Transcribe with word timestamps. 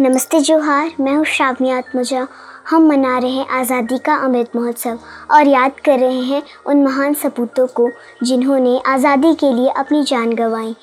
नमस्ते 0.00 0.38
जोहार, 0.40 0.90
मैं 1.00 1.12
हूँ 1.14 1.24
श्रावणी 1.24 1.70
आत्मजा। 1.70 2.26
हम 2.70 2.86
मना 2.86 3.16
रहे 3.18 3.30
हैं 3.30 3.46
आज़ादी 3.58 3.98
का 3.98 4.14
अमृत 4.14 4.56
महोत्सव 4.56 4.98
और 5.30 5.46
याद 5.46 5.78
कर 5.84 5.98
रहे 5.98 6.20
हैं 6.22 6.42
उन 6.66 6.82
महान 6.84 7.14
सपूतों 7.14 7.66
को 7.76 7.88
जिन्होंने 8.22 8.78
आज़ादी 8.86 9.32
के 9.34 9.52
लिए 9.52 9.68
अपनी 9.72 10.02
जान 10.02 10.32
गंवाई। 10.32 10.74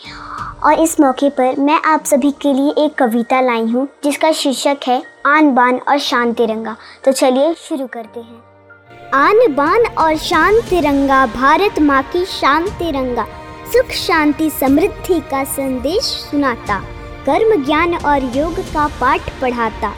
और 0.64 0.80
इस 0.80 1.00
मौके 1.00 1.30
पर 1.30 1.60
मैं 1.60 1.80
आप 1.86 2.06
सभी 2.06 2.32
के 2.42 2.54
लिए 2.54 2.74
एक 2.86 2.96
कविता 2.96 3.42
लाई 3.42 3.66
हूँ, 3.66 3.88
जिसका 4.04 4.32
शीर्षक 4.32 4.88
है, 4.88 5.02
आन 5.26 5.54
बान 5.56 5.80
और 5.80 5.98
शान 6.00 6.34
तिरंगा। 6.34 6.76
तो 7.06 7.12
चलिए 7.12 7.54
शुरू 7.60 7.88
करते 7.88 8.20
हैं। 8.20 9.12
आन 9.16 9.54
बान 9.56 9.86
और 9.98 10.16
शान 10.20 10.60
तिरंगा, 10.70 11.26
भारत 11.28 11.80
माँ 11.82 12.02
की 12.06 12.26
शान 12.26 12.68
तिरंगा, 12.80 13.28
सुख, 13.68 13.92
शांति, 13.98 14.50
समृद्धि 14.50 15.20
का 15.22 15.44
संदेश 15.54 16.04
सुनाता। 16.24 16.82
कर्म, 17.26 17.64
ज्ञान 17.66 17.96
और 17.96 18.24
योग 18.38 18.60
का 18.74 18.88
पाठ 19.02 19.30
पढ़ाता। 19.42 19.94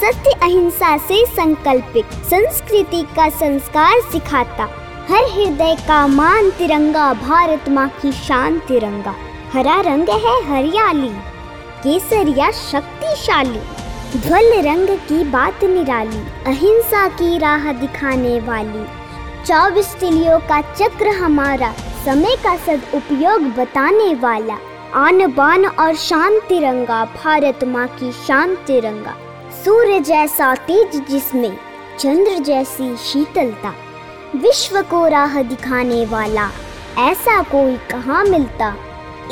सत्य 0.00 0.30
अहिंसा 0.42 0.96
से 0.96 1.24
संकल्पित, 1.26 2.12
संस्कृति 2.24 3.02
का 3.16 3.28
संस्कार 3.28 4.00
सिखाता। 4.12 4.64
हर 5.10 5.24
हृदय 5.32 5.76
का 5.88 6.06
मान 6.06 6.50
तिरंगा, 6.50 7.12
भारत 7.14 7.68
माँ 7.68 7.88
की 8.02 8.12
शान 8.12 8.58
तिरंगा। 8.58 9.14
हरा 9.52 9.80
रंग 9.80 10.08
है 10.08 10.36
हरियाली, 10.48 11.10
केसरिया 11.82 12.50
शक्तिशाली। 12.50 13.60
ध्वल 14.18 14.52
रंग 14.62 14.88
की 14.98 15.24
बात 15.24 15.64
निराली, 15.64 16.22
अहिंसा 16.46 17.08
की 17.08 17.38
राह 17.38 17.72
दिखाने 17.72 18.40
वाली। 18.40 18.86
चौबीस 19.44 19.94
तिलियों 19.94 20.38
का 20.38 20.60
चक्र 20.60 21.08
हमारा, 21.08 21.72
समय 22.04 22.36
का 22.36 22.56
सदुपयोग 22.56 23.42
बताने 23.42 24.14
वाला। 24.14 24.58
आन 24.94 25.26
बान 25.32 25.66
और 25.66 25.94
शान 25.94 26.38
तिरंगा, 26.38 27.04
भारत 27.04 27.64
माँ 27.64 27.88
की 27.88 28.12
शान 28.12 28.54
तिरंगा। 28.54 29.16
सूर्य 29.64 30.00
जैसा 30.00 30.54
तेज 30.54 31.08
जिसमें, 31.10 31.56
चंद्र 31.98 32.38
जैसी 32.38 32.96
शीतलता। 32.96 33.74
विश्व 34.36 34.82
को 34.82 35.08
राह 35.08 35.42
दिखाने 35.42 36.06
वाला, 36.06 36.50
ऐसा 36.98 37.42
कोई 37.42 37.76
कहाँ 37.76 38.24
मिलता? 38.24 38.74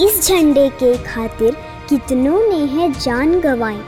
इस 0.01 0.29
झंडे 0.29 0.69
के 0.69 0.99
खातिर 0.99 1.57
कितनों 1.89 2.49
ने 2.49 2.65
है 2.65 2.93
जान 2.93 3.41
गवाई। 3.41 3.81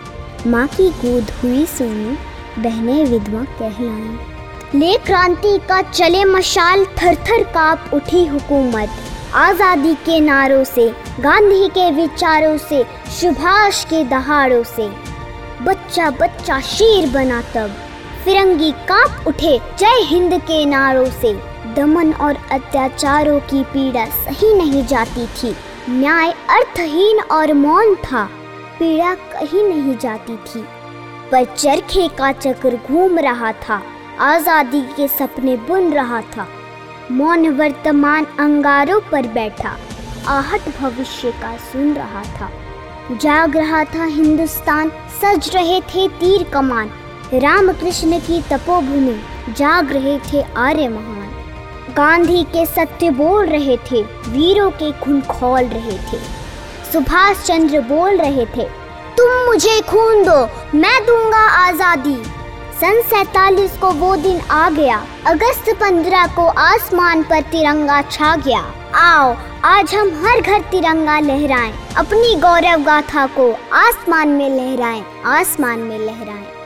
माँ 0.47 0.67
की 0.67 0.91
गोद 0.91 1.31
हुई 1.43 1.67
सोनी, 1.67 2.19
बहने 2.59 3.05
विधवा 3.05 3.43
कहलाई। 3.43 4.79
ले 4.79 4.97
क्रांति 4.97 5.59
का 5.59 5.83
चले 5.83 6.25
मशाल 6.25 6.85
थर 6.85 7.15
थर 7.15 7.43
काप 7.43 7.91
उठी 7.95 8.27
हुकूमत। 8.27 8.91
आज़ादी 9.35 9.95
के 9.95 10.21
नारों 10.21 10.65
से, 10.65 10.89
गांधी 11.21 11.69
के 11.69 11.91
विचारों 11.91 12.57
से, 12.59 12.85
सुभाष 13.11 13.85
के 13.85 14.05
दहाड़ों 14.05 14.63
से। 14.63 14.89
बच्चा 15.65 16.11
बच्चा 16.11 16.61
शेर 16.61 17.09
बना 17.11 17.43
तब। 17.43 17.75
फिरंगी 18.25 18.71
काँप 18.73 19.27
उठे 19.27 19.59
जय 19.79 20.01
हिंद 20.03 20.35
के 20.41 20.65
नारों 20.67 21.05
से। 21.05 21.33
दमन 21.75 22.13
और 22.13 22.37
अत्याचारों 22.53 23.41
की 23.41 23.63
पीड़ा 23.65 24.05
सही 24.05 24.55
नहीं 24.55 24.87
जाती 24.87 25.27
थी। 25.27 25.57
न्याय 25.91 26.31
अर्थहीन 26.31 27.21
और 27.21 27.53
मौन 27.53 27.95
था। 27.95 28.25
पीड़ा 28.79 29.15
कहीं 29.15 29.65
नहीं 29.65 29.99
जाती 29.99 30.37
थी। 30.37 30.65
पर 31.33 31.45
चरखे 31.45 32.09
का 32.09 32.33
चक्र 32.33 32.79
घूम 32.89 33.19
रहा 33.19 33.53
था। 33.53 33.83
आज़ादी 34.21 34.81
के 34.81 35.09
सपने 35.09 35.57
बुन 35.57 35.93
रहा 35.93 36.21
था। 36.21 36.49
मौन 37.11 37.49
वर्तमान 37.49 38.25
अंगारों 38.41 39.01
पर 39.13 39.27
बैठा, 39.27 39.77
आहट 40.29 40.69
भविष्य 40.81 41.31
का 41.33 41.57
सुन 41.63 41.93
रहा 41.95 42.23
था। 42.35 42.51
जाग 43.13 43.57
रहा 43.57 43.83
था 43.85 44.05
हिंदुस्तान, 44.07 44.91
सज 45.21 45.51
रहे 45.55 45.81
थे 45.83 46.07
तीर 46.21 46.43
कमान। 46.45 46.91
रामकृष्ण 47.35 48.19
की 48.21 48.41
तपोभूमि, 48.51 49.19
जाग 49.51 49.93
रहे 49.93 50.19
थे 50.23 50.43
आर्य 50.59 50.89
महान। 50.89 51.95
गांधी 51.97 52.43
के 52.47 52.67
सत्य 52.67 53.11
बोल 53.13 53.47
रहे 53.47 53.77
थे, 53.91 54.03
वीरों 54.29 54.71
के 54.73 54.91
खून 55.01 55.21
खोल 55.23 55.65
रहे 55.67 55.99
थे। 56.09 56.19
सुभाष 56.93 57.47
चंद्र 57.47 57.81
बोल 57.89 58.17
रहे 58.17 58.47
थे, 58.47 58.69
तुम 59.17 59.47
मुझे 59.47 59.81
खून 59.83 60.23
दो, 60.25 60.41
मैं 60.75 61.05
दूँगा 61.07 61.47
आज़ादी। 61.59 62.17
सन 62.81 63.01
सैतालीस 63.03 63.77
को 63.77 63.91
वो 63.91 64.15
दिन 64.17 64.41
आ 64.41 64.69
गया। 64.71 64.97
अगस्त 65.27 65.71
पंद्रह 65.81 66.27
को 66.27 66.47
आसमान 66.59 67.23
पर 67.23 67.41
तिरंगा 67.43 68.01
छा 68.03 68.35
गया। 68.37 68.61
आओ, 68.97 69.35
आज 69.65 69.95
हम 69.95 70.11
हर 70.25 70.41
घर 70.41 70.61
तिरंगा 70.71 71.19
लहराएँ, 71.21 71.73
अपनी 71.97 72.35
गौरव 72.37 72.85
गाथा 72.85 73.27
को 73.37 73.51
आसमान 73.77 74.29
में 74.29 74.49
लहराएँ, 74.51 75.03
आसमान 75.27 75.79
में 75.79 75.99
लहराएँ। 75.99 76.58